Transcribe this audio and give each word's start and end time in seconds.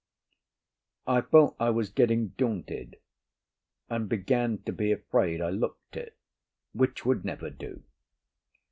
I 1.05 1.21
felt 1.21 1.55
I 1.59 1.69
was 1.69 1.91
getting 1.91 2.29
daunted, 2.29 2.97
and 3.87 4.09
began 4.09 4.57
to 4.63 4.71
be 4.73 4.91
afraid 4.91 5.41
I 5.43 5.51
looked 5.51 5.95
it, 5.95 6.17
which 6.73 7.05
would 7.05 7.23
never 7.23 7.51
do. 7.51 7.83